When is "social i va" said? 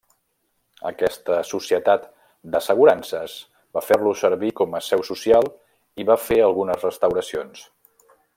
5.11-6.19